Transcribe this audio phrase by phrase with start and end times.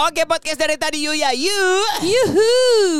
[0.00, 1.60] Oke podcast dari tadi Yu ya Yu.
[2.00, 2.48] Yuhu.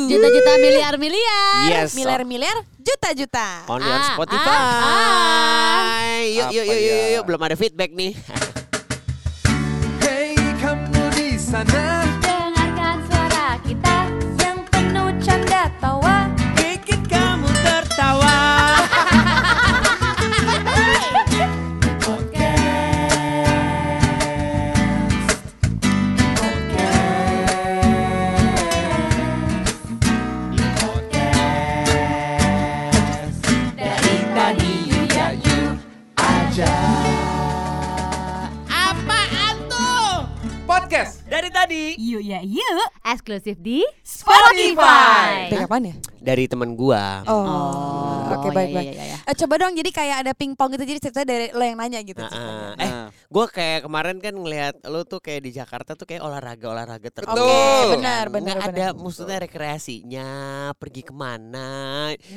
[0.05, 1.65] Juta-juta miliar-miliar.
[1.67, 1.97] Yes.
[1.97, 3.65] Miliar-miliar, juta-juta.
[3.65, 4.53] Only on Ah, Spotify.
[4.53, 7.13] ah, Yuk, yuk, yuk, yuk, ya?
[7.17, 8.13] yuk, belum ada feedback nih.
[9.97, 12.00] Hey kamu di sana
[41.61, 41.93] tadi.
[42.01, 42.89] Yuk ya yuk.
[43.05, 45.53] Eksklusif di Spotify.
[45.53, 45.95] Dari kapan ya?
[46.21, 47.25] Dari temen gua.
[47.25, 48.87] Oh, oke iya, baik iya, baik.
[48.87, 49.17] iya, iya.
[49.23, 52.19] Eh, coba dong jadi kayak ada pingpong gitu jadi ceritanya dari lo yang nanya gitu.
[52.19, 52.67] Nah, ceritanya.
[52.77, 56.67] eh, Nah, gue kayak kemarin kan ngelihat lu tuh kayak di Jakarta tuh kayak olahraga
[56.67, 57.25] olahraga terus.
[57.25, 57.89] Oke, Betul.
[57.91, 58.91] benar benar Nggak benar.
[58.93, 60.27] ada maksudnya rekreasinya
[60.73, 61.69] pergi ke mana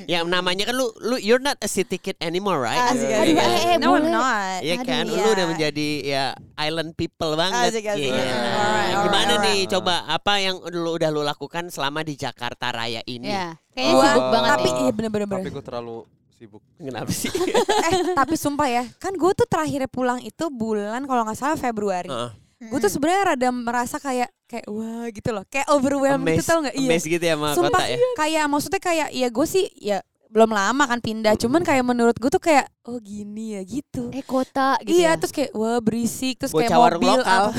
[0.05, 3.35] yang namanya kan lu lu you're not a city kid anymore right Asik, Iya asik,
[3.35, 3.49] kan?
[3.51, 3.67] asik.
[3.67, 4.61] eh, No, I'm not.
[4.61, 5.21] Iya Aduh, kan, iya.
[5.21, 6.25] lu udah menjadi ya
[6.57, 7.71] island people banget.
[7.71, 8.09] Asik, asik.
[8.09, 8.25] Iya.
[8.25, 9.71] Alright, Gimana alright, nih, alright.
[9.71, 13.29] coba apa yang lu udah lu lakukan selama di Jakarta Raya ini?
[13.29, 14.81] Ya, kayaknya Gua- sibuk banget tapi nih.
[14.81, 15.27] iya bener-bener.
[15.29, 15.97] Tapi gue terlalu
[16.33, 16.63] sibuk.
[16.77, 17.31] Kenapa sih?
[17.91, 22.09] eh tapi sumpah ya, kan gue tuh terakhir pulang itu bulan kalau nggak salah Februari.
[22.09, 22.31] Heeh.
[22.65, 26.73] Gue tuh sebenarnya rada merasa kayak kayak wah gitu loh, kayak overwhelmed gitu tau nggak?
[26.73, 26.97] Iya.
[26.97, 27.97] gitu ya sama Sumpah kota ya.
[28.17, 32.27] kayak maksudnya kayak ya gue sih ya belum lama kan pindah, cuman kayak menurut gue
[32.27, 34.11] tuh kayak oh gini ya gitu.
[34.11, 35.19] Eh kota gitu iya ya.
[35.19, 37.45] terus kayak wah berisik terus kayak Bocah mobil lokal.
[37.47, 37.55] apa.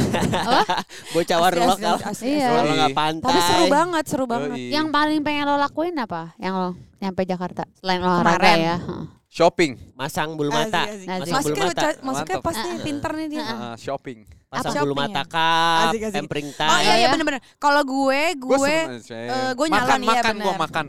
[1.16, 1.96] Bocah warung lokal.
[1.98, 2.48] asli, asli, Iya.
[2.52, 3.26] Kalau nggak pantai.
[3.26, 4.58] Tapi seru banget, seru banget.
[4.58, 4.72] Yoi.
[4.72, 6.22] Yang paling pengen lo lakuin apa?
[6.36, 8.58] Yang lo nyampe Jakarta selain olahraga Kemarin.
[8.58, 8.78] ya.
[8.78, 9.04] Heeh.
[9.26, 9.72] Shopping.
[9.94, 10.88] Masang bulu mata.
[10.88, 11.08] Asik, asik.
[11.08, 11.20] Asik.
[11.20, 11.90] Masang Masuk bulu ke mata.
[12.00, 12.40] Mantap.
[12.40, 13.44] pasti pinter nih dia.
[13.44, 13.60] Heeh.
[13.68, 14.20] Ah, shopping.
[14.48, 15.24] Pasang bulu Shopping mata ya?
[15.28, 16.02] kap, asik.
[16.12, 17.08] pampering Oh iya iya ya?
[17.12, 17.42] bener-bener.
[17.56, 18.76] Kalau gue, Gue gue
[19.12, 20.60] eh, gue nyalon, makan, iya, makan, gue bener.
[20.60, 20.86] makan.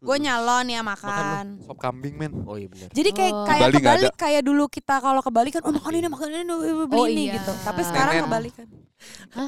[0.00, 1.46] Gue nyalon ya Makan makan.
[1.60, 2.32] Sop kambing men.
[2.48, 2.88] Oh iya benar.
[2.88, 3.44] Jadi kayak Oh.
[3.44, 6.44] kayak kebalik kayak dulu kita kalau ke Bali kan oh makan ini makan ini
[6.88, 7.36] beli Oh, ini iya.
[7.36, 7.52] gitu.
[7.60, 8.24] Tapi sekarang Nenen.
[8.24, 8.68] kebalik kan.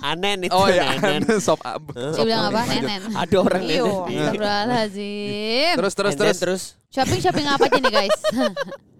[0.01, 1.25] Anen itu Oh ya, nenen.
[1.41, 1.93] sop ab.
[1.93, 2.69] Dia bilang apa?
[2.69, 3.01] Nenen.
[3.11, 3.85] Ada orang nenen.
[3.85, 5.75] Astagfirullahaladzim.
[5.81, 6.15] Terus terus.
[6.39, 8.19] terus Shopping shopping apa aja nih guys?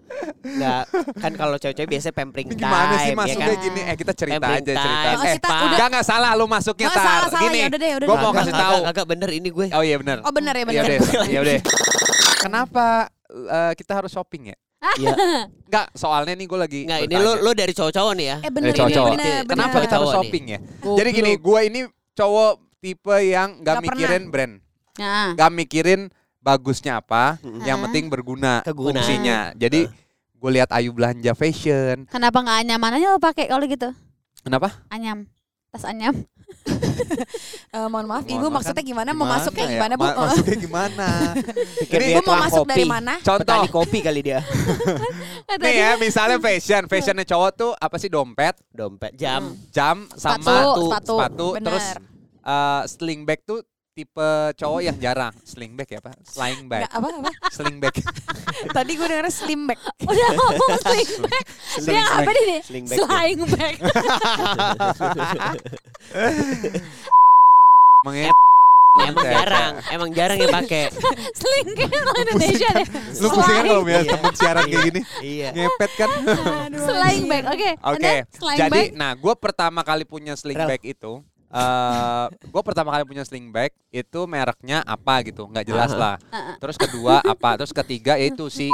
[0.43, 0.83] Enggak,
[1.15, 2.63] kan kalau cewek-cewek biasanya pampering Ini time.
[2.63, 3.63] gimana sih ya masuknya kan?
[3.63, 3.81] gini?
[3.81, 4.83] Eh kita cerita Pampering aja cerita.
[4.83, 5.13] time.
[5.13, 5.55] Oh, Eh, kita Pak.
[5.55, 7.03] udah- Enggak enggak salah lu masuknya Oh, tar.
[7.03, 7.57] salah, salah, Gini.
[7.57, 8.23] ya udah deh, udah Gue deh.
[8.23, 8.77] mau kasih tahu.
[8.85, 9.65] Kagak bener ini gue.
[9.69, 10.17] Oh iya benar.
[10.21, 10.85] Oh bener ya Iya bener.
[10.85, 11.59] deh, iya deh.
[12.37, 12.85] Kenapa
[13.29, 14.57] eh, kita harus shopping ya?
[14.95, 15.13] Iya.
[15.67, 18.37] Enggak, soalnya nih gue lagi Enggak, ini lu lu dari cowok-cowok nih ya.
[18.37, 19.09] Eh bener Dari ini cowok-cowok.
[19.09, 19.47] bener bener.
[19.47, 20.15] Kenapa kita harus nih.
[20.19, 20.59] shopping ya?
[20.93, 21.79] Jadi gini, gue ini
[22.13, 24.53] cowok tipe yang nggak Nggak mikirin brand,
[24.93, 26.01] Nah, nggak mikirin
[26.37, 27.63] bagusnya apa, Mm-mm.
[27.63, 27.83] yang Ah.
[27.87, 28.99] penting berguna Kegunaan.
[28.99, 29.37] fungsinya.
[29.55, 29.87] Jadi
[30.43, 32.03] gue lihat Ayu belanja fashion.
[32.05, 33.95] kenapa nggak anyaman aja lo pakai kalau gitu?
[34.43, 34.75] Kenapa?
[34.89, 35.23] Anyam.
[35.69, 36.11] Tas anyam.
[37.73, 39.09] Eh, mohon maaf Mohon Ibu maaf, maksudnya kan gimana?
[39.09, 39.71] Mau Gimana masuknya ya?
[39.73, 40.03] gimana Bu?
[40.05, 41.07] Ma- masuknya gimana?
[41.81, 42.69] Pikir Ini dia Gue mau masuk kopi.
[42.69, 43.13] dari mana?
[43.17, 43.41] Contoh.
[43.41, 44.39] Petani kopi kali dia.
[45.57, 49.57] Nih ya, misalnya fashion, fashionnya cowok tuh apa sih dompet, Dompet, jam.
[49.69, 51.15] jam, sama Sepatu, sepatu.
[51.17, 51.65] sepatu, Bener.
[51.65, 51.85] terus
[52.45, 55.33] eh, sling bag tuh tipe cowok yang jarang.
[55.45, 56.11] Sling bag ya apa?
[56.25, 56.81] Sling bag.
[56.85, 57.31] Nggak, apa apa?
[57.49, 57.93] Sling bag.
[58.75, 59.79] Tadi gue denger slim bag.
[60.09, 61.45] Udah ngomong sling bag.
[61.79, 62.59] Dia apa nih?
[62.65, 62.97] Sling bag.
[62.97, 63.75] Sling bag.
[68.03, 68.35] Menge-
[68.93, 70.85] Emang jarang, emang jarang yang pakai.
[71.33, 72.85] Sling kayak orang Indonesia deh.
[73.17, 73.89] Lu pusing kan kalau Sling.
[73.89, 75.01] punya temen siaran kayak gini?
[75.17, 75.49] Iya.
[75.49, 76.09] Ngepet kan?
[76.69, 77.43] Sling bag.
[77.49, 77.69] Oke.
[77.89, 78.93] Oke, Sling jadi bag.
[78.93, 83.69] nah gue pertama kali punya sling bag itu, eh gue pertama kali punya sling bag
[83.93, 86.17] itu mereknya apa gitu, nggak jelas lah.
[86.57, 88.73] Terus kedua apa, terus ketiga yaitu si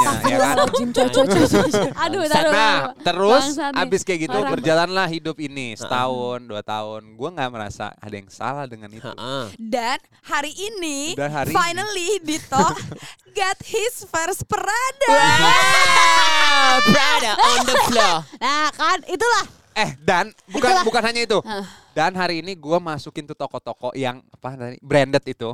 [0.00, 0.56] Ya, ya kan?
[2.04, 2.52] Aduh, taruh.
[2.52, 4.52] Nah, terus abis kayak gitu Orang.
[4.54, 7.14] berjalanlah hidup ini setahun, dua tahun.
[7.14, 9.10] Gue nggak merasa ada yang salah dengan itu.
[9.56, 11.56] Dan hari ini, Dan hari ini.
[11.56, 12.66] finally Dito
[13.38, 15.08] got his first Prada.
[15.10, 18.16] Wow, Prada on the floor.
[18.38, 19.44] Nah, kan itulah.
[19.70, 20.84] Eh dan bukan Itulah.
[20.84, 21.38] bukan hanya itu.
[21.90, 25.50] Dan hari ini gue masukin tuh toko-toko yang apa tadi branded itu.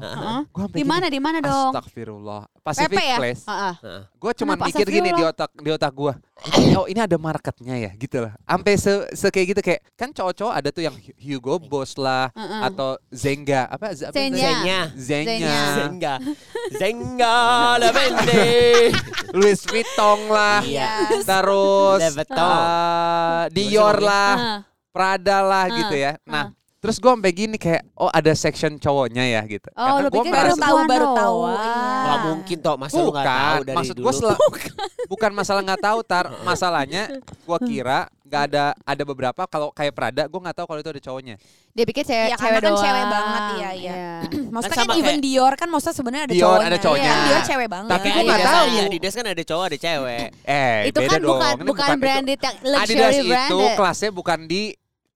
[0.52, 1.72] Gua sampai Di mana di mana dong?
[1.72, 2.44] Astagfirullah.
[2.60, 3.16] Pacific Pepe ya?
[3.16, 3.42] Place.
[3.46, 3.74] Heeh.
[3.80, 4.02] Heeh.
[4.20, 6.12] Gue cuma mikir gini di otak di otak gue.
[6.76, 8.36] Oh ini ada marketnya ya gitu lah.
[8.44, 12.60] Sampai se, se kayak gitu kayak kan cowok-cowok ada tuh yang Hugo Boss lah Heeh.
[12.68, 14.36] atau Zenga apa Z- apa Zenya.
[14.36, 14.80] namanya?
[14.92, 15.32] Zenya.
[15.32, 15.56] Zenya.
[15.72, 16.14] Zenga.
[16.76, 17.36] Zenga
[17.80, 18.44] la vende.
[19.38, 20.60] Louis Vuitton lah.
[20.60, 20.90] Iya.
[21.24, 24.58] Terus eh, Dior lah, Heeh.
[24.96, 26.12] Prada lah Ah, gitu ya.
[26.22, 26.46] Nah, ah.
[26.76, 29.69] terus gue sampai gini kayak oh ada section cowoknya ya gitu.
[29.72, 31.37] Oh, lu gua pikir baru tahu, baru tahu.
[31.46, 31.75] Iya.
[32.06, 34.06] Gak mungkin toh, masa lu gak tahu Bukan, dari maksud dulu.
[34.06, 34.14] gue
[35.12, 40.22] bukan masalah nggak tahu tar, masalahnya gue kira nggak ada ada beberapa kalau kayak Prada
[40.25, 41.37] gue nggak tahu kalau itu ada cowoknya.
[41.70, 42.82] Dia pikir cewek, Iya, cewek karena kan doang.
[42.82, 43.94] cewek banget, iya, iya.
[44.54, 46.66] Maksudnya Kan kan, sama even kayak- Dior kan maksudnya sebenarnya ada Dior cowoknya.
[46.66, 47.10] ada cowoknya.
[47.10, 47.90] Kan Dior cewek banget.
[47.90, 48.66] Tapi Kayak gua nggak Adidas tahu.
[48.66, 50.26] aja, Adidas kan ada cowok ada cewek.
[50.42, 51.28] Eh Itu beda kan dong.
[51.31, 52.00] bukan bukan itu.
[52.00, 52.72] branded yang Adidas
[53.12, 53.76] luxury itu branded.
[53.76, 54.62] kelasnya bukan di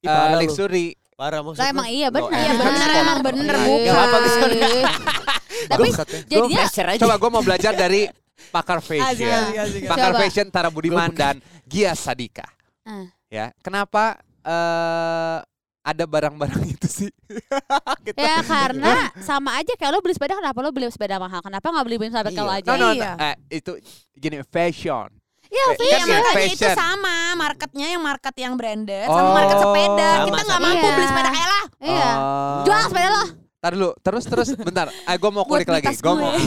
[0.06, 0.96] uh, luxury.
[1.14, 1.74] Parah maksud Lah lu.
[1.76, 2.32] emang iya benar.
[2.32, 3.84] Iya, benar, emang benar, bukan.
[3.84, 4.38] Gak apa-apa, bisa.
[5.70, 5.88] Tapi
[6.24, 6.64] jadinya.
[6.96, 8.08] Coba gue mau belajar dari
[8.48, 9.28] pakar fashion.
[9.28, 9.80] Asik, asik, asik.
[9.84, 10.20] Pakar Coba.
[10.24, 12.48] fashion Tara Budiman dan Gia Sadika.
[12.88, 13.04] Ah.
[13.28, 15.38] Ya, kenapa eh
[15.80, 17.10] ada barang-barang itu sih?
[18.08, 21.40] Kita- ya karena sama aja kayak lo beli sepeda kenapa lo beli sepeda mahal?
[21.44, 22.40] Kenapa nggak beli sepeda Iya.
[22.40, 22.68] lo aja?
[22.68, 23.12] No, no, Iya.
[23.12, 23.72] no, eh, itu
[24.16, 25.08] gini fashion.
[25.50, 29.12] Ya, Kan Iya, gini, makanya itu sama marketnya yang market yang branded Oh.
[29.12, 30.08] sama market sepeda.
[30.08, 30.94] Sama, Kita nggak mampu Iya.
[30.94, 31.64] beli sepeda kayak lah.
[31.80, 32.10] Iya.
[32.14, 32.58] Oh.
[32.62, 33.24] Jual sepeda lo.
[33.60, 34.86] Ntar dulu, terus terus bentar.
[35.04, 35.90] Ah, gue mau kulik lagi.
[36.00, 36.40] Gue mau gue.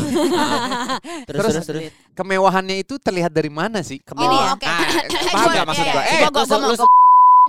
[1.28, 1.84] Terus Terus- terus terus.
[2.14, 4.00] kemewahannya itu terlihat dari mana sih?
[4.00, 4.56] Ini ya.
[4.58, 4.88] Ah,
[5.36, 6.04] paham gak maksud iya, gue?
[6.04, 6.14] iya.
[6.16, 6.88] Eh, Gua- gua- gua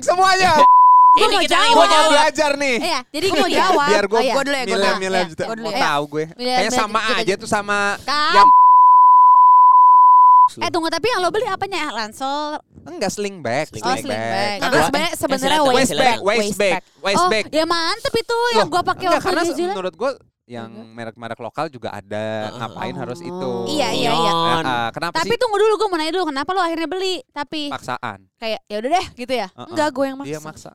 [0.00, 0.52] semuanya.
[1.14, 1.70] Gua mau kita jawab.
[1.70, 2.10] Gue mau jawab.
[2.10, 2.76] belajar nih.
[2.76, 3.88] Iya, jadi Gua mau jawab.
[3.88, 4.34] Biar gue Oh, iya.
[4.34, 5.44] Gua dulu ya, gua milih dulu.
[5.64, 5.80] Iya, ya.
[5.80, 6.24] tahu gue.
[6.34, 8.34] Milih- Kayak milih- sama aja tuh sama Kan?
[8.34, 8.48] yang
[10.44, 11.88] Eh tunggu tapi yang lo beli apanya?
[11.88, 12.60] Ransel.
[12.84, 14.60] enggak sling bag, Sling Oh, sling bag.
[14.60, 17.44] Nah, sebenarnya waist bag, waist bag, waist oh, bag.
[17.48, 19.76] ya mantep itu yang gua pakai Enggak, waktu karena di New Zealand.
[19.80, 20.10] menurut gue
[20.44, 22.48] yang merek-merek lokal juga ada.
[22.48, 22.58] Heeh.
[22.58, 23.26] Ngapain harus Oh.
[23.26, 23.50] itu?
[23.74, 24.32] Iya, iya, iya.
[24.60, 27.24] Ah, kenapa Tapi sih tunggu dulu gue mau nanya dulu kenapa lo akhirnya beli?
[27.26, 28.28] Tapi paksaan?
[28.36, 29.48] kayak ya udah deh gitu ya.
[29.48, 29.68] Heeh.
[29.72, 30.28] Enggak, gue yang maksa.
[30.28, 30.70] Dia maksa.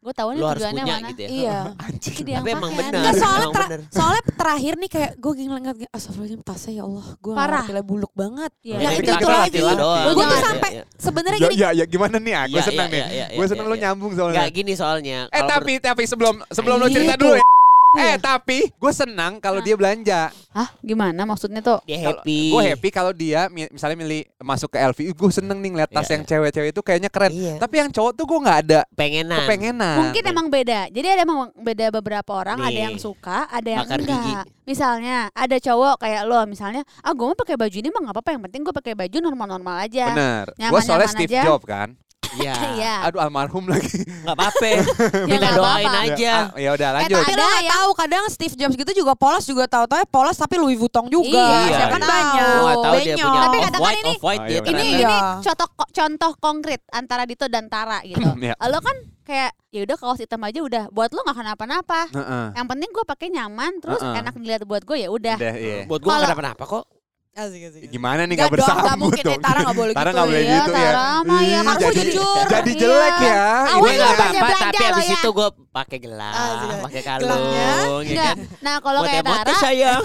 [0.00, 1.08] Gue tahu nih harus tujuannya punya mana.
[1.10, 1.28] gitu ya.
[1.28, 1.58] Iya.
[1.84, 2.14] Anjing.
[2.14, 3.00] Ini dia Tapi emang benar.
[3.02, 3.80] Enggak soalnya bener.
[3.90, 7.64] soalnya terakhir nih kayak gue ngeliat astagfirullahaladzim tasnya ya Allah gue Parah.
[7.66, 8.52] nilai buluk banget.
[8.62, 8.76] Iya.
[8.78, 9.80] Yang Tapi itu kita itu latih lagi.
[9.80, 11.58] Gue tuh Iya, sampai iya, sebenarnya Ya, gini.
[11.58, 12.32] ya, ya gimana nih?
[12.46, 13.02] Gue Iya, seneng iya, nih.
[13.10, 13.82] iya, Gue iya, seneng iya, lu iya.
[13.84, 14.38] nyambung soalnya.
[14.38, 15.18] Enggak gini soalnya.
[15.28, 16.94] Eh tapi tapi sebelum sebelum lu Iya.
[16.94, 17.44] cerita dulu ya.
[17.92, 19.66] Eh tapi gue senang kalau Nah.
[19.66, 20.20] dia belanja.
[20.50, 21.82] Hah, gimana maksudnya tuh?
[21.82, 22.54] dia happy.
[22.54, 24.98] Gue happy kalau dia mi- misalnya milih masuk ke LV.
[25.12, 27.34] Gue seneng nih ngeliat tas Iya, yang cewek-cewek itu kayaknya keren.
[27.34, 27.58] Iya.
[27.58, 29.42] Tapi yang cowok tuh gue nggak ada pengenan.
[29.42, 29.96] kepengenan.
[30.00, 30.80] Mungkin emang beda.
[30.86, 32.86] Jadi ada emang beda beberapa orang, ada Nih.
[32.86, 34.22] yang suka, ada yang Bakar enggak.
[34.22, 34.32] gigi.
[34.64, 38.30] Misalnya ada cowok kayak lo misalnya, ah gue mau pakai baju ini mah nggak apa-apa,
[38.30, 40.06] yang penting gue pakai baju normal-normal aja.
[40.08, 40.46] Bener.
[40.46, 41.42] Gue Nyaman-nyaman soalnya Steve aja.
[41.44, 41.88] Jobs kan.
[42.32, 42.54] Iya.
[42.78, 42.94] Iya.
[43.06, 44.02] Aduh almarhum lagi.
[44.04, 44.66] Enggak apa-apa.
[44.70, 44.82] Ya,
[45.26, 46.06] Kita nggak doain apa-apa.
[46.06, 46.32] aja.
[46.32, 47.16] Ah, ya udah Eh, lanjut.
[47.16, 50.06] tapi Ada lo nggak yang- tahu kadang Steve Jobs gitu juga polos juga tahu-tahu ya
[50.06, 51.42] polos tapi Louis Vuitton juga.
[51.66, 52.06] Iya, Siapa iya.
[52.06, 52.42] banyak.
[52.44, 54.60] Gua nggak tahu dia punya Tapi off katakan white, ini- off white Oh, dia iya,
[54.62, 54.84] Ini.
[54.84, 55.08] Iya.
[55.10, 58.20] ini contoh contoh konkret antara Dito dan Tara gitu.
[58.40, 58.54] Iya.
[58.62, 62.00] Lo kan kayak ya udah kaos hitam aja udah buat lo nggak kenapa-napa.
[62.10, 62.44] Heeh.
[62.52, 64.16] Yang penting gue pakai nyaman terus Uh-uh.
[64.16, 65.36] enak dilihat buat gue ya udah.
[65.38, 65.86] Iya.
[65.86, 66.84] Buat gua Kalau- enggak kenapa kok.
[67.30, 67.90] Asik, asik, asik.
[67.94, 69.22] Gimana nih Nggak gak dong, nggak bersambut mungkin.
[69.22, 69.38] Eh, dong.
[69.38, 70.16] Tara nggak boleh Tara gitu.
[70.18, 70.82] nggak boleh Iya, gitu ya.
[70.90, 72.44] Tara mah ya, harus jadi, jujur.
[72.50, 72.80] Jadi Iya.
[72.82, 73.42] jelek ya.
[73.70, 75.14] Gue belanja apa-apa tapi abis ya.
[75.14, 77.70] itu gue pakai gelang, pakai kalung, Gelangnya?
[78.02, 78.36] ya kan.
[78.66, 80.02] Nah kalau kayak Tara, sayang.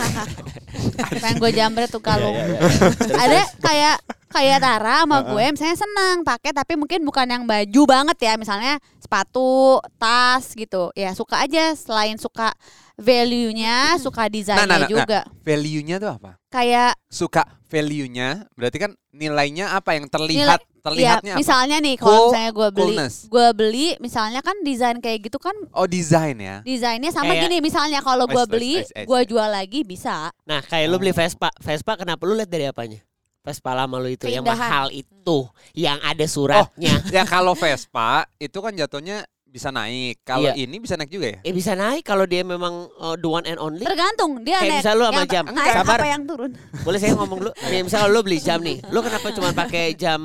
[1.26, 2.36] pengen gue jambret tuh kalung.
[2.38, 3.96] Iya, iya, Ada kayak
[4.30, 8.78] kayak Tara sama gue misalnya senang pakai tapi mungkin bukan yang baju banget ya misalnya
[9.02, 12.54] sepatu tas gitu ya suka aja selain suka
[12.96, 14.90] value-nya suka desainnya nah, nah, nah.
[14.90, 16.32] juga Value-nya tuh apa?
[16.48, 21.40] kayak Suka value-nya berarti kan nilainya apa yang terlihat ya terlihatnya apa?
[21.40, 23.16] misalnya nih Cool- kalau misalnya gue beli coolness.
[23.26, 26.62] gue beli misalnya kan desain kayak gitu kan Oh desain ya.
[26.62, 30.96] desainnya sama Kayak- gini misalnya kalau gue beli gue jual lagi bisa Nah, kayak lu
[30.96, 31.50] beli Vespa.
[31.58, 33.02] Vespa kenapa lu lihat dari apanya?
[33.42, 34.58] Vespa lama lu itu yang Keindahan.
[34.58, 36.98] mahal itu, yang ada suratnya.
[37.14, 39.22] Ya kalau Vespa itu kan jatuhnya
[39.56, 40.20] bisa naik.
[40.22, 40.60] Kalau Iya.
[40.60, 41.38] ini bisa naik juga ya?
[41.42, 43.82] Eh bisa naik kalau dia memang uh, the one and only.
[43.82, 45.44] tergantung dia Kayak naik misal lu sama yang jam.
[45.48, 45.96] naik Sabar.
[45.96, 46.52] apa yang turun
[46.84, 47.52] Boleh saya ngomong dulu?
[47.66, 48.78] Nih, misalnya lu beli jam nih.
[48.86, 50.20] Lu kenapa cuma pakai jam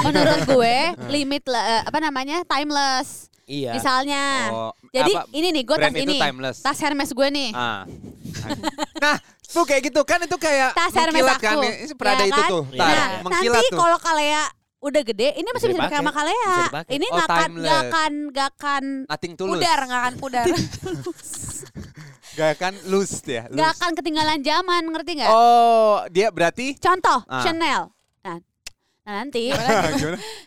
[0.00, 0.76] menurut gue
[1.08, 3.72] limit lah, eh, apa namanya timeless Iya.
[3.72, 4.22] misalnya
[4.52, 6.56] Oh, jadi apa, ini nih gue tas itu ini timeless.
[6.60, 7.82] tas Hermes gue nih Ah.
[9.00, 9.16] nah,
[9.48, 11.56] tuh kayak gitu kan itu kayak Tas Hermes mengkilat kan.
[11.56, 11.62] aku.
[11.64, 12.50] Ini Prada Ya itu kan?
[12.50, 12.62] tuh.
[12.68, 12.78] Iya.
[12.78, 13.78] Tar, nah mengkilat nanti tuh.
[13.80, 14.42] kalau Kalea
[14.78, 16.18] udah gede ini masih Bisa bisa dipakai sama dipakai.
[16.20, 16.92] Kalea Bisa dipakai.
[16.92, 18.84] ini Oh, nggak akan nggak akan nggak akan.
[19.36, 20.46] Pudar nggak akan pudar.
[22.30, 23.42] Gak akan loose ya.
[23.46, 23.76] nggak loose.
[23.76, 27.42] akan ketinggalan zaman ngerti nggak Oh, dia berarti contoh Ah.
[27.42, 28.38] Chanel nah,
[29.00, 29.90] nah nanti gimana?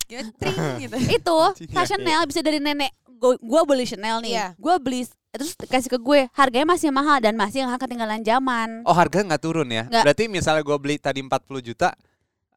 [0.07, 0.95] Tring gitu.
[1.11, 4.47] itu Iya, Chanel bisa dari nenek gue gue beli Chanel nih Iya.
[4.55, 8.69] gue beli terus kasih ke gue harganya masih mahal dan masih nggak akan ketinggalan zaman
[8.83, 9.83] Oh, harga nggak turun ya?
[9.85, 10.03] Nggak.
[10.05, 11.27] Berarti misalnya gue beli tadi 40
[11.61, 11.91] juta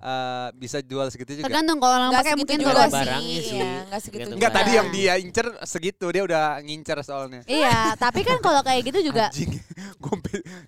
[0.05, 1.49] eh, bisa jual segitu juga.
[1.49, 2.93] tergantung kalau orang Nggak pakai mungkin juga juga sih.
[2.95, 3.57] barangnya sih.
[3.57, 4.49] Iya, nggak segitu Enggak juga.
[4.55, 4.77] tadi Iya.
[4.77, 7.41] yang dia incer segitu, dia udah ngincer soalnya.
[7.47, 9.57] iya tapi kan kalau kayak gitu juga Anjing,
[10.05, 10.15] gue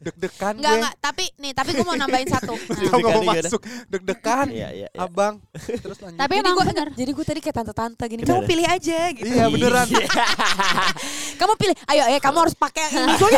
[0.03, 0.79] deg-degan Enggak, gue.
[0.79, 2.55] enggak, tapi nih, tapi gue mau nambahin satu.
[2.77, 4.47] Dia nggak mau masuk, deg-degan.
[4.49, 4.99] Iya, iya, iya.
[4.99, 5.45] Abang,
[5.85, 6.17] terus lanjut.
[6.17, 8.23] tapi emang gue bener jadi gue tadi kayak tante-tante gini.
[8.23, 9.27] Kamu pilih aja gitu.
[9.27, 9.87] Iya beneran.
[11.37, 11.77] Kamu pilih.
[11.87, 13.15] Ayo, ayo kamu harus pakai yang ini.
[13.17, 13.31] Gue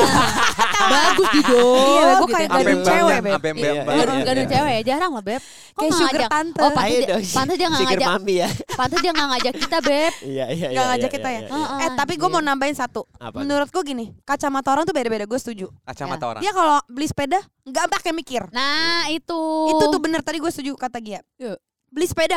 [0.89, 1.63] Bagus gitu.
[1.75, 3.55] Iya, gue kayak Sampai gadun cewek, yang- Beb.
[3.55, 4.25] Iya, iya, Gadun, iya.
[4.25, 5.43] gadun cewek ya jarang lah beb
[5.89, 6.31] nggak sugar ngajak.
[6.31, 6.59] tante.
[6.59, 8.09] Oh, pantas dia, pantas dia nggak ngajak.
[8.11, 8.49] mami ya.
[8.71, 10.13] Pantas dia nggak ngajak kita, Beb.
[10.29, 11.41] Iya iya Nggak ngajak kita ya?
[11.45, 13.03] Heeh, Eh tapi gue mau nambahin satu.
[13.15, 13.37] Apa?
[13.39, 15.25] Menurutku gini, kacamata orang tuh beda-beda.
[15.25, 15.67] Gue setuju.
[15.83, 16.41] Kacamata orang.
[16.41, 18.43] Dia kalau beli sepeda nggak pakai mikir.
[18.51, 19.41] Nah, itu.
[19.69, 21.21] Itu tuh bener tadi gue setuju kata Gia.
[21.37, 21.57] Iya.
[21.89, 22.37] Beli sepeda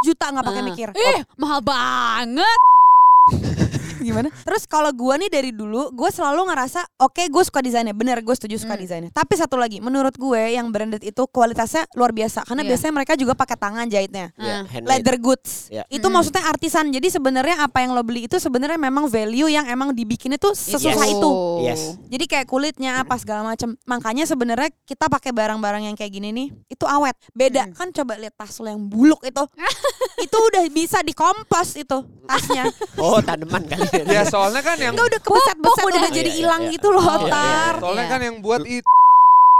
[0.00, 0.66] juta nggak pakai Ah.
[0.66, 0.88] mikir.
[0.92, 2.58] Eh, mahal banget.
[4.08, 4.28] Gimana?
[4.42, 8.34] Terus kalau gue nih dari dulu, gue selalu ngerasa oke gue suka desainnya, bener gue
[8.34, 8.82] setuju suka Hmm.
[8.82, 9.10] desainnya.
[9.10, 12.70] Tapi satu lagi, menurut gue yang branded itu kualitasnya luar biasa karena Iya.
[12.74, 14.34] biasanya mereka juga pakai tangan jahitnya.
[14.34, 14.64] Iya, Nah.
[14.66, 14.88] handmade.
[14.88, 15.52] Leather goods.
[15.68, 15.82] Ya.
[15.88, 16.14] Itu Hmm.
[16.16, 16.88] maksudnya artisan.
[16.88, 20.96] Jadi sebenarnya apa yang lo beli itu sebenarnya memang value yang emang dibikinnya tuh sesusah
[21.04, 21.14] Yes.
[21.14, 21.30] itu.
[21.62, 21.80] Yes.
[22.08, 23.74] Jadi kayak kulitnya apa segala macam.
[23.84, 27.14] Makanya sebenarnya kita pakai barang-barang yang kayak gini nih itu awet.
[27.32, 27.74] Beda Hmm.
[27.74, 29.44] kan coba lihat tas lo yang buluk itu.
[30.24, 32.70] itu udah bisa dikompos itu tasnya.
[32.96, 36.10] Oh tanaman kali Ya soalnya kan yang Enggak udah kebeset-beset udah, udah.
[36.10, 36.72] jadi hilang iya.
[36.72, 37.74] gitu loh, Iya, iya, Tar.
[37.78, 38.88] soalnya kan yang buat itu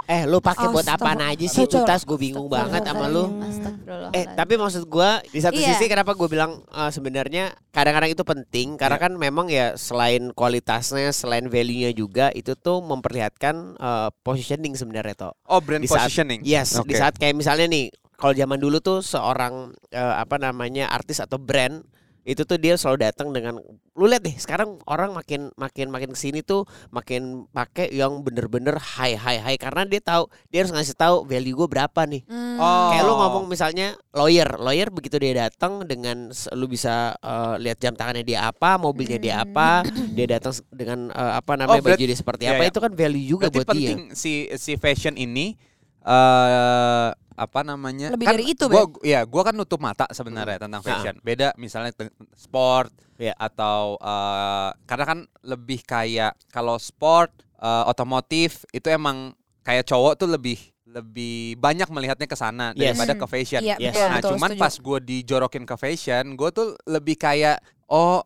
[0.03, 1.39] Eh lu pakai buat apaan Astaga.
[1.39, 4.11] aja sih itu tas gue bingung banget sama lu Astagfirullah.
[4.11, 5.73] Eh tapi maksud gue di satu Iya.
[5.73, 9.05] sisi kenapa gue bilang eh, sebenarnya kadang-kadang itu penting karena Iya.
[9.07, 15.33] kan memang ya selain kualitasnya selain value-nya juga itu tuh memperlihatkan eh, positioning sebenarnya toh.
[15.47, 16.43] oh brand Di saat- positioning.
[16.43, 16.99] Yes, di Oke.
[16.99, 21.79] saat kayak misalnya nih kalau zaman dulu tuh seorang eh, apa namanya artis atau brand
[22.23, 23.59] itu tuh dia selalu datang dengan
[23.93, 28.79] lu lihat deh sekarang orang makin makin makin ke sini tuh makin pakai yang bener-bener
[28.79, 32.57] high high high karena dia tahu dia harus ngasih tahu value gue berapa nih Hmm.
[32.57, 32.93] Oh.
[32.93, 37.93] Kayak lu ngomong misalnya lawyer, lawyer begitu dia datang dengan lu bisa eh, lihat jam
[37.93, 39.81] tangannya dia apa, mobilnya dia apa,
[40.12, 42.71] dia datang dengan eh, apa namanya Oh, baju dia seperti Iya, apa iya.
[42.71, 43.88] itu kan value juga Berarti buat dia.
[43.88, 45.57] penting si si fashion ini
[46.02, 48.12] eh apa namanya?
[48.12, 50.65] Lebih kan dari itu, gua, ya, gua kan nutup mata sebenarnya Hmm.
[50.69, 51.15] tentang fashion.
[51.21, 51.93] Beda misalnya
[52.35, 53.35] sport Iya.
[53.37, 59.31] atau eh karena kan lebih kayak kalau sport eh, otomotif itu emang
[59.62, 62.93] kayak cowok tuh lebih lebih banyak melihatnya ke sana Yes.
[62.99, 63.21] daripada Hmm.
[63.23, 63.62] ke fashion.
[63.62, 63.95] Iya, Yes.
[63.95, 64.61] betul, Nah, betul, cuman setuju.
[64.61, 68.21] pas gue dijorokin ke fashion, gue tuh lebih kayak oh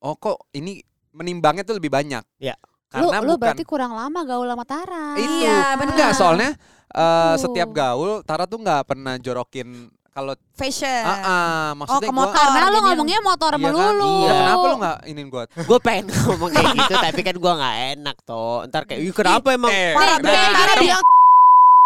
[0.00, 0.80] oh kok ini
[1.12, 2.24] menimbangnya tuh lebih banyak.
[2.38, 2.56] Ya.
[2.90, 5.06] Lu, Karena lu bukan berarti kurang lama gaul sama Tara.
[5.14, 5.92] itu Iya, benar.
[5.92, 6.50] enggak soalnya
[6.88, 7.42] eh, Itu.
[7.44, 9.68] setiap gaul Tara tuh nggak pernah jorokin
[10.10, 11.04] kalau fashion.
[11.04, 12.42] ah ah, maksudnya ke gua- motor.
[12.44, 13.62] Karena lu ngomongnya motor Iya kan?
[13.62, 14.14] melulu.
[14.18, 15.44] Iya, kenapa lu nggak inin gue?
[15.62, 18.58] Gue pengen ngomong kayak gitu tapi kan gue nggak enak toh.
[18.64, 19.68] Ntar kayak, "Ih, kenapa emang?
[19.68, 21.04] Eh, Parah nah, Tara nah, bilang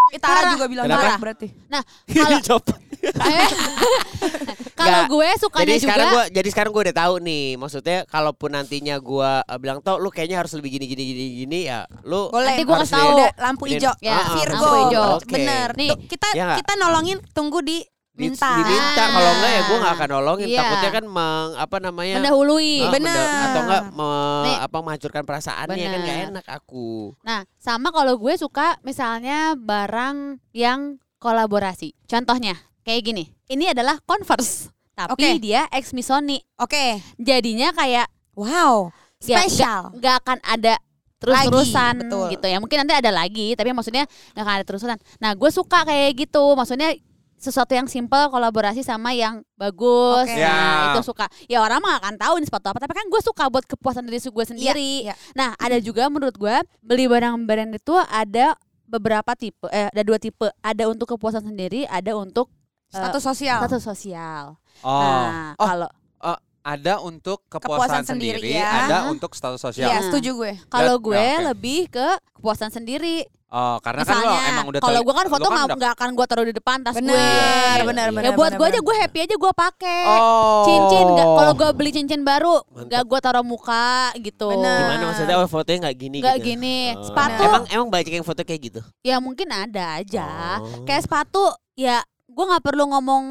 [0.08, 1.48] Eh, Tara juga bilang marah berarti.
[2.06, 2.74] Kalau Coba.
[2.76, 2.91] eh,
[4.78, 7.46] kalau gue sukanya Jadi juga sekarang gue jadi sekarang gue udah tahu nih.
[7.56, 11.58] Maksudnya kalaupun nantinya gue eh, bilang toh lu kayaknya harus lebih gini gini gini gini
[11.66, 11.84] ya.
[12.02, 12.54] Lu Boleh.
[12.54, 13.18] Nanti gua harus kasih tahu.
[13.38, 13.92] lampu hijau.
[13.98, 14.54] Ya, Virgo.
[14.54, 15.04] lampu hijau.
[15.18, 15.34] Oke.
[15.34, 15.68] Bener.
[15.74, 15.90] Nih.
[16.06, 17.82] Kita Ya kita nolongin tunggu di
[18.12, 18.60] minta.
[18.60, 20.46] diminta kalau enggak ya gue nggak akan nolongin.
[20.46, 20.58] Iya.
[20.60, 22.14] Takutnya kan meng, apa namanya?
[22.20, 22.72] mendahului.
[22.82, 23.08] Ah, Bener.
[23.16, 24.56] menda- atau enggak me- Nih.
[24.60, 26.28] apa menghancurkan perasaannya kan gak Bener.
[26.30, 27.16] enak aku.
[27.24, 31.94] Nah, sama kalau gue suka misalnya barang yang kolaborasi.
[32.04, 33.24] Contohnya kayak gini.
[33.46, 35.40] Ini adalah Converse, tapi Oke.
[35.40, 36.38] dia ex Missoni.
[36.58, 37.00] Oke.
[37.16, 38.90] Jadinya kayak Wow.
[39.20, 39.92] ya, Spesial.
[39.94, 40.74] nggak akan ada
[41.22, 41.94] terus-terusan
[42.32, 42.58] gitu ya.
[42.58, 44.98] Mungkin nanti ada lagi, tapi maksudnya nggak akan ada terus-terusan.
[45.22, 46.42] Nah, gue suka kayak gitu.
[46.58, 46.98] Maksudnya
[47.38, 50.26] sesuatu yang simple kolaborasi sama yang bagus.
[50.26, 50.38] Oke.
[50.38, 50.94] Nah, Ya.
[50.94, 51.26] itu suka.
[51.46, 54.06] Ya orang mah nggak akan tahu ini sepatu apa, tapi kan gue suka buat kepuasan
[54.06, 54.90] diri gue sendiri.
[55.06, 55.14] Iya, iya.
[55.34, 58.54] Nah, ada juga menurut gue beli barang brand itu ada
[58.86, 60.46] beberapa tipe, eh, ada dua tipe.
[60.60, 62.50] Ada untuk kepuasan sendiri, ada untuk
[62.94, 63.58] Status sosial.
[63.58, 64.44] status sosial.
[64.80, 65.66] Oh, Nah, Oh.
[65.66, 65.90] kalau
[66.62, 68.86] ada untuk Kepuasan kepuasan, sendiri, sendiri, ya.
[68.86, 69.90] ada untuk status sosial.
[69.90, 70.52] Iya, setuju gue.
[70.68, 71.46] kalau Ya, gue oke.
[71.50, 73.26] lebih ke kepuasan sendiri.
[73.48, 76.08] Oh, karena kan lo Misalnya, emang udah kalau gue kan foto nggak udah- nggak akan
[76.14, 77.84] gue taruh di depan tas Bener, gue.
[77.84, 78.86] bener, ya bener, buat bener, gue aja bener.
[78.86, 80.04] gue happy aja gue pakai.
[80.08, 80.62] Oh.
[80.62, 82.86] Cincin kalau gue beli cincin baru Mantap.
[82.88, 84.48] nggak gue taruh muka gitu.
[84.48, 84.78] Bener.
[84.78, 86.46] Gimana maksudnya oh, fotonya nggak gini Nggak gitu?
[86.48, 86.76] gini.
[86.94, 87.04] Oh.
[87.04, 88.80] Sepatu Emang emang banyak yang foto kayak gitu.
[89.02, 90.62] ya mungkin ada aja.
[90.62, 90.86] Oh.
[90.86, 91.44] Kayak sepatu
[91.74, 92.00] ya
[92.32, 93.24] gue nggak perlu ngomong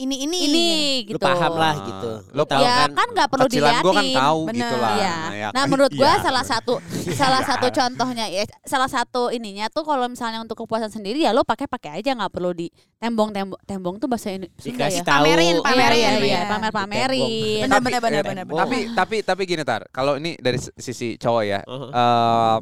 [0.00, 0.64] Ini ini ini
[1.12, 1.28] Lu gitu.
[1.28, 2.24] paham lah gitu.
[2.32, 2.96] Lu Lu tahu ya kan.
[2.96, 4.56] kan nggak perlu Kecilan gue kan tahu Bener.
[4.56, 4.92] gitu lah.
[4.96, 5.12] Iya.
[5.28, 5.68] Ya Nah kan?
[5.68, 6.24] menurut gue Iya.
[6.24, 6.74] salah satu
[7.12, 11.44] salah satu contohnya ya salah satu ininya tuh kalau misalnya untuk kepuasan sendiri ya lo
[11.44, 15.04] pakai pakai aja nggak perlu di tembong tembong tembong tuh bahasa ini Sunda ya.
[15.04, 15.20] tahu.
[15.20, 16.40] Pamerin, Iya, pamerin, iya, iya, iya.
[16.48, 17.60] pamer pamerin.
[17.60, 18.44] Bener, bener, ya, bener, bener.
[18.56, 21.92] Tapi tapi tapi gini tar, kalau ini dari sisi cowok ya, Uh-huh.
[21.92, 22.56] eh,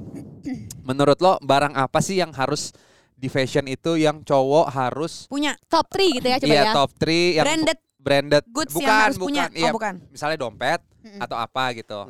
[0.82, 2.75] menurut lo barang apa sih yang harus
[3.19, 6.73] di fashion itu yang cowok harus Punya Top 3 gitu ya coba iya ya.
[6.73, 9.45] top 3 yang branded branded goods bukan yang harus bukan punya.
[9.53, 9.95] iya Oh, bukan.
[10.09, 11.21] misalnya dompet Mm-mm.
[11.21, 12.01] atau apa gitu.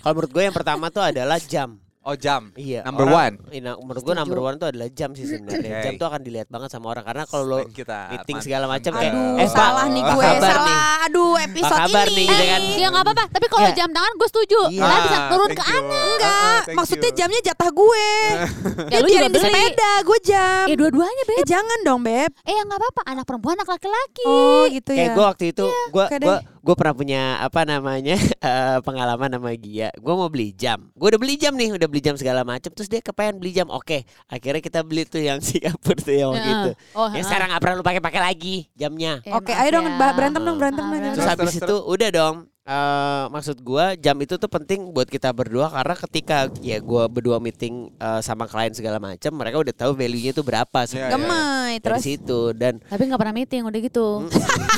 [0.00, 1.82] Kalau menurut gue yang pertama tuh adalah jam.
[2.04, 2.52] Oh jam.
[2.54, 2.84] Iya.
[2.84, 3.48] Number orang- one.
[3.48, 5.72] Iya, menurut gue number one tuh adalah jam sih sebenarnya.
[5.72, 5.82] Oke.
[5.82, 9.08] Jam tuh akan dilihat banget sama orang karena kalau lo kita meeting segala macam kayak
[9.10, 10.66] Aduh, eh salah nih gue, salah.
[10.68, 10.78] nih?
[11.04, 12.14] Aduh, episode kabar ini.
[12.14, 12.60] nih, gitu kan?
[12.74, 13.74] Ya nggak apa-apa, tapi kalau Ya.
[13.74, 14.60] jam tangan gue setuju.
[14.68, 14.82] Iya.
[14.82, 15.74] Lah bisa turun thank ke you.
[15.74, 16.04] anak.
[16.04, 17.16] Enggak, Ah, ah, thank maksudnya you.
[17.16, 18.06] jamnya jatah gue.
[18.92, 19.40] Ya lu di beli.
[19.40, 20.64] sepeda, gue jam.
[20.66, 21.46] Ya dua-duanya Eh, beb.
[21.46, 22.30] jangan dong, Beb.
[22.42, 24.24] Eh ya nggak apa-apa, anak perempuan anak laki-laki.
[24.26, 24.98] Oh, gitu ya.
[25.00, 26.38] Kayak gue waktu itu gue oke gue.
[26.64, 28.16] Gue pernah punya apa namanya
[28.48, 29.92] eh, pengalaman sama Gia.
[30.00, 30.88] Gue mau beli jam.
[30.96, 32.72] Gue udah beli jam nih, udah beli jam segala macam.
[32.72, 33.68] Terus dia kepengen beli jam.
[33.68, 36.70] Oke, akhirnya kita beli tuh yang Singapura tuh yang waktu itu.
[36.96, 39.20] Oh, Yang sekarang nggak pernah lu pakai-pakai lagi jamnya.
[39.20, 40.12] Ya, Oke, maaf ayo dong ya.
[40.16, 41.12] berantem dong, berantem dong.
[41.12, 42.36] Terus habis itu udah dong.
[42.64, 47.36] Eh, maksud gua jam itu tuh penting buat kita berdua karena ketika ya gua berdua
[47.36, 51.12] meeting eh, sama klien segala macam, mereka udah tahu value-nya tuh berapa Iya, sebenarnya.
[51.14, 54.06] Gemai, Dari terus situ dan Tapi nggak pernah meeting udah gitu.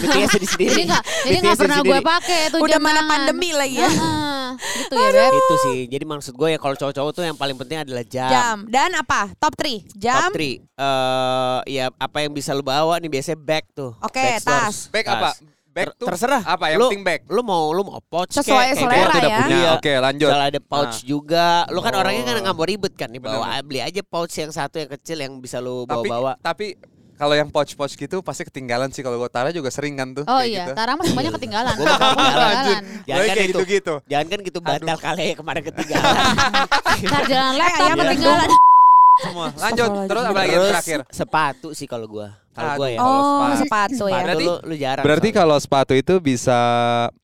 [0.02, 0.70] meetingnya sendiri-sendiri.
[0.70, 3.10] Jadi nggak, jadi nggak pernah gue pakai tuh udah jam mana tangan.
[3.10, 3.90] pandemi lagi ya.
[3.90, 4.46] Heeh.
[4.56, 5.32] Gitu ya beb.
[5.32, 5.78] Itu sih.
[5.86, 8.30] Jadi maksud gue ya kalau cowok-cowok tuh yang paling penting adalah jam.
[8.30, 8.58] Jam.
[8.66, 9.30] Dan apa?
[9.36, 9.84] Top 3.
[9.94, 10.30] Jam.
[10.30, 13.96] Top 3 eh ya apa yang bisa lu bawa nih biasanya bag tuh.
[14.00, 14.44] Oke, stores.
[14.44, 14.76] tas.
[14.92, 15.30] Bag apa?
[15.76, 16.40] Ter- tuh terserah.
[16.42, 16.64] apa?
[16.68, 17.20] Yang Lu- penting bag.
[17.26, 19.38] Lu mau lu mau pouch Sesuai kayak- kayak selera udah ya.
[19.38, 19.56] punya.
[19.58, 20.28] Nah, oke lanjut.
[20.28, 21.46] Misalnya ada pouch juga.
[21.68, 22.00] Lu kan Oh.
[22.00, 23.62] orangnya kan nggak mau ribet kan nih bawa Bener.
[23.62, 26.32] beli aja pouch yang satu yang kecil yang bisa lu Tapi bawa-bawa.
[26.38, 26.66] tapi
[27.14, 30.24] kalau yang pouch-pouch gitu pasti ketinggalan sih kalau gue Tara juga sering kan tuh.
[30.24, 30.72] Oh kayak iya, gitu.
[30.74, 31.74] Tara mah semuanya ketinggalan.
[31.74, 32.54] Gua ketinggalan.
[33.02, 33.52] Jangan kan kayak itu.
[33.54, 33.94] gitu-gitu.
[34.04, 36.14] Jangan kan gitu batal kali ya kemarin ketinggalan.
[37.02, 38.48] Ntar jalan laptop ayam ketinggalan.
[39.16, 39.46] Semua.
[39.50, 39.88] Lanjut.
[40.06, 41.00] Terus apa lagi yang Terus terakhir?
[41.08, 42.36] sepatu sih kalau gua.
[42.52, 42.98] Kalau gua ya.
[43.00, 43.08] Oh,
[43.52, 43.56] sepatu.
[43.58, 44.12] sepatu ya.
[44.12, 45.04] Sepatu Berarti- lu, lu jarang.
[45.04, 45.40] Berarti soalnya.
[45.40, 46.58] kalau sepatu itu bisa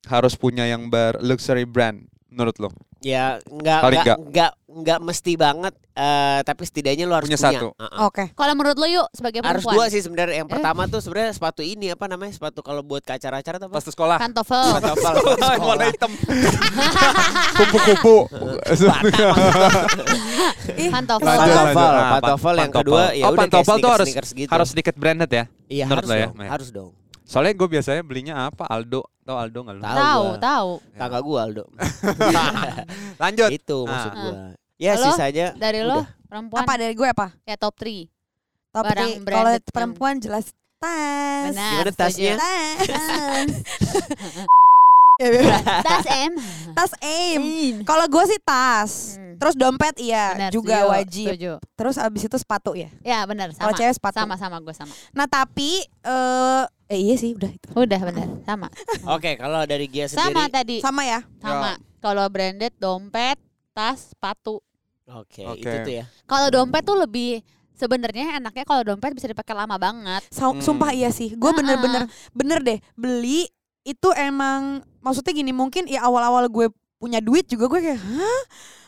[0.07, 2.71] harus punya yang ber luxury brand menurut lo?
[3.03, 4.53] ya nggak Paling nggak nggak.
[4.75, 7.69] Nggak mesti banget eh, tapi setidaknya lu harus Punya punya, satu.
[7.75, 7.99] Heeh.
[8.03, 8.25] Oke.
[8.33, 9.75] Kalau menurut lo yuk sebagai Harus perempuan.
[9.77, 10.37] dua sih sebenarnya.
[10.39, 10.53] Yang Eh.
[10.53, 12.33] pertama tuh sebenarnya sepatu ini apa namanya?
[12.33, 13.79] Sepatu kalau buat ke acara-acara tuh apa?
[13.79, 14.17] Tuh sekolah.
[14.17, 14.65] Pantofel.
[14.73, 15.15] Pantofel.
[15.69, 16.13] Warna hitam.
[17.59, 18.17] Kupu-kupu.
[20.89, 21.29] Pantofel.
[21.29, 24.51] Lanjut, Pantofel, pantofel yang kedua ya oh, udah kayak pantofel tuh harus gitu.
[24.51, 25.45] harus sedikit branded ya.
[25.67, 26.51] Iya menurut harus lo ya, dong, Maya?
[26.51, 26.91] harus dong.
[27.23, 28.65] Soalnya gue biasanya belinya apa?
[28.67, 29.05] Aldo.
[29.23, 29.83] Tau Aldo nggak lo?
[29.83, 30.71] Tahu Tahu.
[30.99, 31.65] Tangga gua Aldo.
[33.23, 33.49] Lanjut.
[33.51, 34.51] Itu maksud Ah.
[34.83, 36.07] Ya Kalau sisanya Dari lo udah.
[36.27, 37.31] perempuan Apa dari gue apa?
[37.45, 38.11] ya top 3.
[38.69, 39.23] Top Barang 3.
[39.23, 41.45] Kalau yang- perempuan jelas tas.
[41.49, 41.71] Benar.
[41.79, 42.35] Gimana tasnya?
[42.35, 43.51] Tas.
[45.87, 46.33] Tas M.
[46.75, 47.43] tas aim.
[47.85, 49.15] Kalau gue sih tas.
[49.15, 49.39] Hmm.
[49.39, 51.27] Terus dompet iya Benar, juga setuju, wajib.
[51.29, 51.53] setuju.
[51.73, 52.91] Terus abis itu sepatu ya.
[53.01, 53.79] Ya benar Kalau sama.
[53.79, 54.17] cewek sepatu.
[54.17, 54.91] Sama sama gue sama.
[55.13, 57.67] Nah tapi eh eh iya sih udah itu.
[57.73, 58.67] Udah benar, sama.
[59.15, 60.77] Oke, kalau dari Gia sendiri Sama tadi.
[60.81, 61.21] Sama ya.
[61.39, 61.79] Sama.
[62.01, 63.39] Kalau branded dompet,
[63.73, 64.59] tas, sepatu.
[65.21, 65.61] Oke, Oke.
[65.61, 66.05] itu tuh ya.
[66.25, 67.45] Kalau dompet tuh lebih
[67.77, 70.23] sebenarnya enaknya kalau dompet bisa dipakai lama banget.
[70.33, 70.61] Hmm.
[70.63, 71.35] Sumpah iya sih.
[71.37, 73.51] Gue bener-bener bener deh beli
[73.83, 76.71] itu emang maksudnya gini mungkin ya awal-awal gue
[77.03, 78.43] punya duit juga gue kayak hah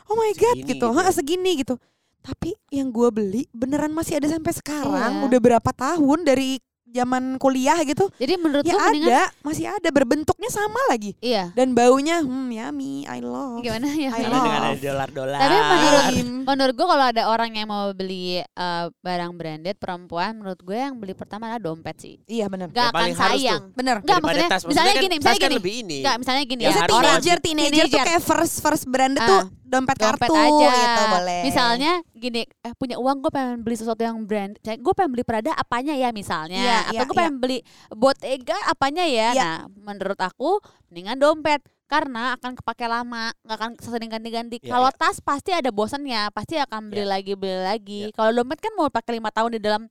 [0.06, 1.12] oh my god Segini gitu gitu hah ya.
[1.12, 1.74] segini gitu
[2.22, 5.26] tapi yang gue beli beneran masih ada sampai sekarang Iya.
[5.26, 6.62] udah berapa tahun dari
[6.94, 11.50] zaman kuliah gitu Jadi menurut ya lu mendingan ada masih ada berbentuknya sama lagi iya.
[11.52, 14.08] dan baunya hmm yummy I love Gimana ya?
[14.08, 14.44] I Karena love.
[14.44, 15.38] dengan ada dolar-dolar.
[15.40, 16.04] Tapi menurut
[16.44, 20.94] menurut gue kalau ada orang yang mau beli eh, barang branded perempuan, menurut gue yang
[20.94, 22.14] beli pertama adalah dompet sih.
[22.26, 23.62] iya bener Gak akan paling harus sayang.
[23.72, 24.62] bener Daripada maksudnya, tas.
[24.62, 25.56] misalnya kan gini, misalnya kan gini.
[25.58, 25.96] lebih ini.
[25.98, 26.70] Enggak, misalnya gini Ya, ya.
[26.70, 26.94] Biasanya harus.
[26.94, 28.04] Orang teenager, teenager, tuh teenager.
[28.06, 29.26] kayak first first brand Ah.
[29.26, 31.40] tuh dompet, dompet kartu aja gitu boleh.
[31.42, 35.50] Misalnya gini, eh, punya uang gue pengen beli sesuatu yang brand, gue pengen beli Prada
[35.52, 37.58] apanya ya misalnya, Iya, atau iya, gue pengen beli
[37.90, 39.28] Bottega apanya ya.
[39.32, 39.44] Iya.
[39.44, 44.56] Nah, menurut aku mendingan dompet karena akan kepake lama, nggak akan sering ganti-ganti.
[44.58, 44.98] Iya, Kalau iya.
[44.98, 47.12] tas pasti ada bosannya, pasti akan beli Iya.
[47.12, 48.00] lagi beli lagi.
[48.08, 48.16] Iya.
[48.16, 49.82] Kalau dompet kan mau pakai lima tahun di dalam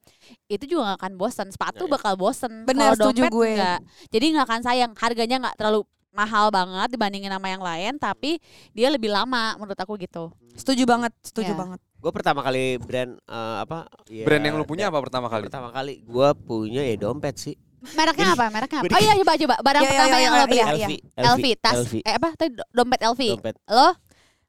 [0.49, 1.47] itu juga nggak akan bosan.
[1.53, 1.93] Sepatu Iya, iya.
[1.95, 2.53] bakal bosan.
[2.65, 3.49] Bener, Kalau setuju dompet gue.
[3.55, 3.79] nggak.
[4.09, 4.91] Jadi nggak akan sayang.
[4.97, 5.81] Harganya nggak terlalu
[6.13, 8.37] mahal banget dibandingin sama yang lain, tapi
[8.71, 10.29] dia lebih lama menurut aku gitu.
[10.53, 11.57] setuju banget setuju Iya.
[11.57, 13.89] banget Gue pertama kali brand eh, apa?
[14.05, 15.47] ya, Brand yang lu punya apa pertama kali?
[15.47, 17.55] Pertama kali gue punya ya dompet sih.
[17.89, 18.45] Mereknya apa?
[18.47, 18.91] Mereknya apa?
[18.93, 19.55] Oh iya coba coba.
[19.59, 20.57] Barang Iya, iya, pertama iya, yang iya, lo beli.
[20.59, 20.67] iya.
[20.67, 21.75] LV, LV, tas.
[21.79, 22.29] LV, Eh apa?
[22.35, 23.21] Tadi do- dompet LV.
[23.33, 23.55] dompet.
[23.65, 23.87] Lo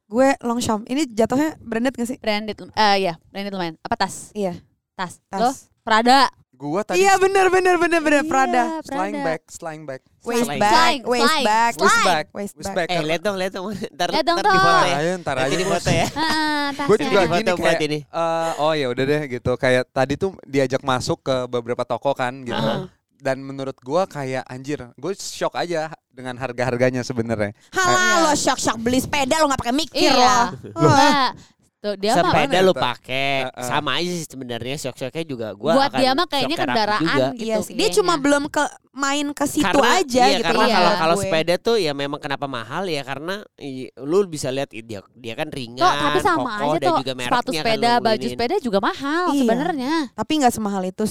[0.05, 3.75] gue Longchamp ini jatuhnya branded gak sih branded eh ya, branded lumayan.
[3.81, 4.35] Apa tas?
[4.35, 4.59] iya
[4.93, 5.23] Tas.
[5.27, 5.51] tas Lo
[5.81, 6.29] Prada.
[6.55, 9.25] Gua tadi iya bener bener bener bener Prada Iya, slang Prada.
[9.27, 10.01] bag, slang bag.
[10.23, 10.57] waist Slang.
[10.57, 11.85] bag Slang, waist slang, bag slang.
[11.85, 12.25] Waist bag.
[12.31, 12.89] waist Waist bag bag.
[12.89, 13.67] Eh lihat dong, lihat dong.
[13.91, 14.95] Ntar, Lihat dong, ntar ya.
[14.97, 15.53] aja, ntar aja.
[15.53, 16.07] Di foto ya.
[16.17, 17.05] Ah, Gue tasnya.
[17.05, 17.99] juga gini buat kayak ini.
[18.03, 22.41] eh, oh ya udah deh gitu kayak tadi tuh diajak masuk ke beberapa toko kan
[22.41, 22.89] gitu Ah.
[23.17, 28.57] dan menurut gua kayak anjir gue shock aja dengan harga harganya sebenarnya Halah lo shock
[28.57, 30.53] shock beli sepeda lo nggak pakai mikir Iya.
[30.75, 30.93] lo
[31.85, 33.67] Tuh, dia mah sepeda Mana lu pakai Heeh.
[33.69, 37.27] sama aja sih sebenarnya shock-shocknya juga gua Buat akan dia mah kayaknya shock kendaraan juga.
[37.37, 37.45] gitu.
[37.45, 37.73] Iya sih.
[37.77, 37.97] Dia kayaknya.
[38.01, 38.65] cuma belum ke
[38.95, 40.73] main ke situ karena, aja iya, gitu karena Iya.
[40.73, 41.23] kalau kalau gue.
[41.25, 45.35] sepeda tuh ya memang kenapa mahal ya karena i- lu bisa lihat i- dia dia
[45.35, 48.55] kan ringan, Kok tapi sama kokoh, aja tuh juga sepatu kan sepeda, lu baju sepeda
[48.59, 49.41] juga mahal Iya.
[49.41, 49.93] sebenarnya.
[50.13, 51.05] Tapi nggak semahal itu,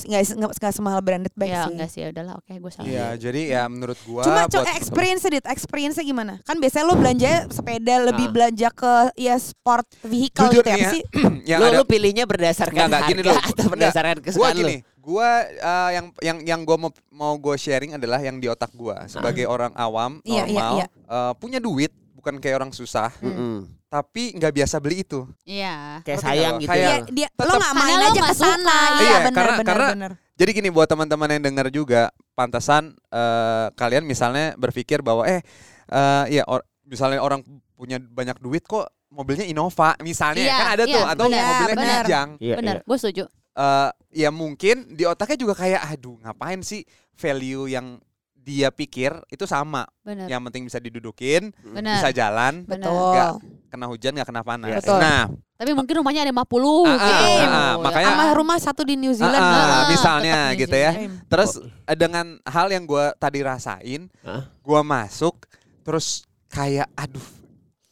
[0.55, 1.71] nggak semahal branded bag Ya sih.
[1.71, 2.87] enggak sih, ya udahlah oke gue salah.
[2.87, 6.39] Iya, jadi ya menurut gua Cuma buat co- experience dit, experience gimana?
[6.41, 8.31] Kan biasanya lo belanja sepeda lebih Ah.
[8.31, 11.01] belanja ke ya sport vehicle Jujur gitu ya ya, sih?
[11.51, 13.35] yang lu, ada lu pilihnya berdasarkan Enggak, enggak, harga gini dulu.
[13.35, 14.69] atau berdasarkan gua kesukaan lu?
[15.03, 19.03] Gua eh, yang yang yang gua mau mau gue sharing adalah yang di otak gua
[19.05, 20.87] sebagai orang awam Iya, iya, normal iya.
[20.87, 23.67] eh, punya duit bukan kayak orang susah Mm-mm.
[23.85, 25.27] tapi nggak biasa beli itu.
[25.43, 25.99] Iya.
[26.01, 26.61] Kayak sayang nggak lo?
[26.61, 26.95] gitu Kayak- ya.
[26.95, 28.77] Iya, dia lo tetap- nggak Karena main lo aja nggak ke sana.
[28.79, 30.11] Iya, Iya, benar karena- benar karena- benar.
[30.33, 32.01] Jadi gini buat teman-teman yang dengar juga
[32.33, 35.43] pantasan eh, kalian misalnya berpikir bahwa eh
[35.85, 37.43] eh, ya or- misalnya orang
[37.75, 41.75] punya banyak duit kok mobilnya Innova misalnya Iya, kan ada iya, tuh atau benar, mobilnya
[41.75, 42.01] benar.
[42.01, 42.29] Kijang.
[42.39, 42.83] Iya, Bener, iya.
[42.83, 43.23] gue setuju.
[43.53, 46.81] Eh ya mungkin di otaknya juga kayak aduh ngapain sih
[47.13, 48.01] value yang
[48.35, 50.27] dia pikir itu sama Bener.
[50.27, 51.95] yang penting bisa didudukin Bener.
[51.95, 52.91] bisa jalan Bener.
[52.91, 53.31] Nggak
[53.69, 54.99] kena hujan nggak kena panas Betul.
[54.99, 56.43] nah Tapi mungkin rumahnya ada 50
[56.83, 57.23] Ah, ah, gitu.
[57.23, 59.37] ah, ah, Ya makanya- Sama rumah satu di New Zealand.
[59.37, 60.91] Ah, ah, Nah, misalnya gitu ya
[61.25, 61.51] terus
[61.87, 64.43] eh, dengan hal yang gue tadi rasain Hah?
[64.51, 65.47] gue masuk
[65.81, 67.23] terus kayak aduh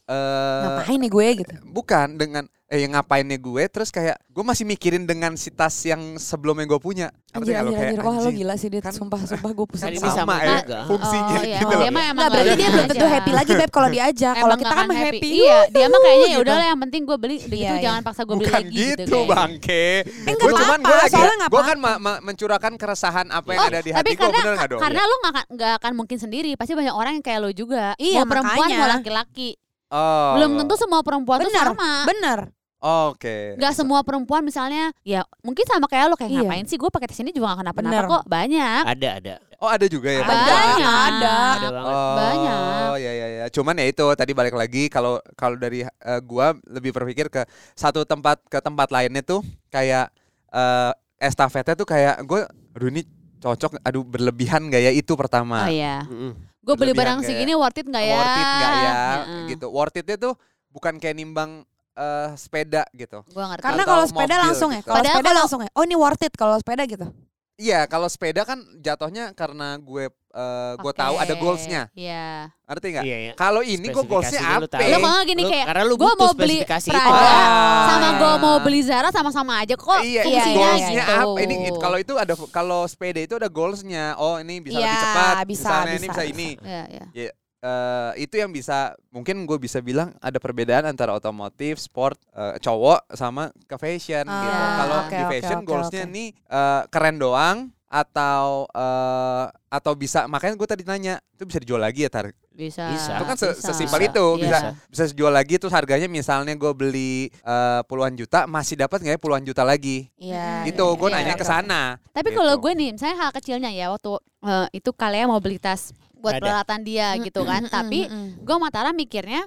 [0.04, 1.54] eh Ngapain nih gue gitu?
[1.64, 6.16] bukan dengan eh yang ngapainnya gue terus kayak gue masih mikirin dengan si tas yang
[6.16, 8.00] sebelumnya gue punya Anjir, anjir, Kayak, anjir.
[8.02, 8.80] Wah, lo gila sih, Dit.
[8.80, 9.88] kan- Sumpah, sumpah gue pusing.
[9.88, 10.16] Kan banget.
[10.16, 10.78] sama ya juga.
[10.84, 13.30] fungsinya oh, iya, gitu emang loh dia mah emang Nggak, berarti dia belum tentu happy
[13.32, 14.34] lagi, Beb, kalau diajak.
[14.34, 15.28] Kalau Emang kita kan mah happy.
[15.32, 16.44] Iya, dia mah kayaknya ya gitu.
[16.44, 17.82] udah lah yang penting gue beli Iya, gitu iya.
[17.82, 19.18] jangan paksa gue beli Bukan lagi gitu, gitu.
[19.24, 19.84] bangke.
[20.04, 21.78] Eh, Gue cuman apa-apa, gue lagi, soalnya nggak gue kan
[22.22, 24.80] mencurahkan keresahan apa yang Oh, ada di hati gue, karena bener nggak dong?
[24.80, 27.96] karena lo nggak akan nggak akan mungkin sendiri, pasti banyak orang yang kayak lo juga.
[27.96, 29.50] Iya, mau perempuan mau laki-laki.
[29.88, 30.36] Oh.
[30.36, 31.90] Belum tentu semua perempuan tuh Bener, sama.
[32.04, 32.40] bener.
[32.82, 33.54] Oke.
[33.56, 36.42] Gak semua perempuan misalnya ya mungkin sama kayak lo kayak Iya.
[36.42, 39.34] ngapain sih gue pakai tas ini juga gak kenapa-napa kok banyak Ada ada.
[39.56, 40.20] Oh ada juga ya.
[40.20, 40.34] Ada.
[40.34, 41.34] banyak Ada.
[41.54, 41.94] Ada banget.
[41.94, 42.94] Oh, Banyak.
[42.98, 43.44] ya ya ya.
[43.48, 48.02] Cuman ya itu tadi balik lagi kalau kalau dari eh, gua lebih berpikir ke satu
[48.02, 50.10] tempat ke tempat lainnya tuh kayak
[50.50, 52.42] eh estafetnya tuh kayak gue
[52.74, 53.06] aduh ini
[53.38, 55.62] cocok aduh berlebihan gak ya itu pertama.
[55.62, 56.34] oh iya Mm-mm.
[56.60, 59.42] gue beli barang kayak, segini worth it gak ya Worth it gak ya Heeh.
[59.50, 59.66] gitu.
[59.68, 60.34] Worth itnya tuh
[60.68, 61.62] bukan kayak nimbang
[61.94, 63.20] eh, sepeda gitu.
[63.26, 64.80] Gue ngerti Karena kalau sepeda mobil langsung ya.
[64.80, 64.86] gitu.
[64.86, 65.70] Kalau Padahal sepeda kalau- langsung ya.
[65.72, 67.06] Oh ini worth it kalau sepeda gitu.
[67.52, 71.92] Iya, kalau sepeda kan jatuhnya karena gue eh, gue tahu ada goalsnya.
[71.92, 73.04] Iya Ngerti nggak?
[73.04, 73.32] Iya, iya.
[73.36, 74.80] Kalau ini gue goalsnya lu apa?
[74.80, 76.58] Lo nggak gini kayak, karena lu gue butuh mau beli.
[76.64, 77.86] Prada Ah.
[77.86, 81.12] sama gue mau beli Zara sama-sama aja kok iya, Iya, fungsinya iya, goalsnya gitu.
[81.20, 81.38] apa?
[81.44, 84.16] Ini it- kalau itu ada kalau sepeda itu ada goalsnya.
[84.16, 85.34] Oh ini bisa lebih Iya, cepat.
[85.44, 86.32] bisa, Misalnya ini bisa, bisa bisa.
[86.32, 86.48] ini.
[86.64, 87.30] Iya, iya.
[87.62, 93.06] Eh, itu yang bisa mungkin gue bisa bilang ada perbedaan antara otomotif, sport, eh, cowok
[93.14, 94.50] sama ke fashion Ah, gitu.
[94.74, 96.10] Kalau oke, di fashion oke, goalsnya oke.
[96.10, 101.78] nih eh, keren doang atau eh, atau bisa makanya gue tadi nanya itu bisa dijual
[101.78, 102.88] lagi ya tar Bisa.
[102.88, 103.14] Bisa.
[103.14, 103.64] itu kan se- bisa.
[103.68, 104.10] sesimpel Bisa.
[104.10, 104.70] itu bisa Iya.
[104.88, 109.20] bisa dijual lagi terus harganya misalnya gue beli eh, puluhan juta masih dapat nggak ya
[109.20, 110.66] puluhan juta lagi Iya.
[110.66, 111.38] gitu iya, gue iya, nanya iya.
[111.38, 112.36] ke sana Tapi Gitu.
[112.36, 115.92] kalau gue nih, misalnya hal kecilnya ya waktu eh, itu kalian mau beli tas
[116.22, 116.42] buat Ada.
[116.42, 117.66] peralatan dia gitu kan.
[117.66, 118.00] Mm, mm, Tapi
[118.38, 119.42] gue Matara mikirnya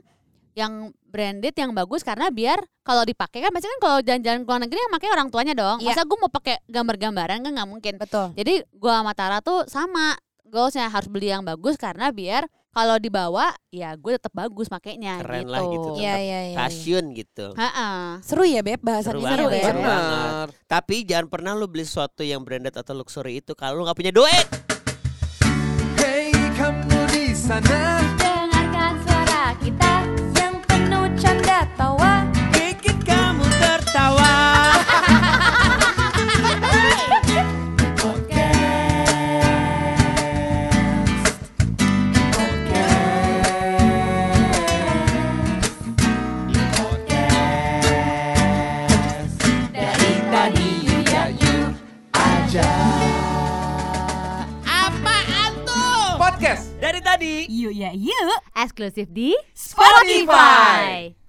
[0.56, 4.62] yang branded yang bagus karena biar kalau dipakai kan biasanya kan kalau jalan-jalan ke luar
[4.68, 5.78] negeri yang pakai orang tuanya dong.
[5.80, 5.96] Iya.
[5.96, 7.94] Masa gue mau pakai gambar-gambaran kan nggak mungkin.
[8.00, 8.28] betul.
[8.36, 13.56] Jadi gua sama Tara tuh sama goalsnya harus beli yang bagus karena biar kalau dibawa
[13.72, 15.52] ya gue tetap bagus makainya Keren gitu.
[15.52, 16.56] lah gitu, Iya iya iya.
[16.60, 17.56] Stasiun gitu.
[17.56, 18.20] Ha-ha.
[18.20, 19.66] Seru ya Beb bahasannya Seru seru, banget, ya.
[19.72, 20.12] seru banget.
[20.12, 23.96] benar Tapi jangan pernah lu beli sesuatu yang branded atau luxury itu kalau lu nggak
[23.96, 24.48] punya duit.
[27.48, 28.05] Hey kamu di sana
[57.50, 58.40] Yuk ya yuk.
[58.56, 61.25] Eksklusif di Spotify.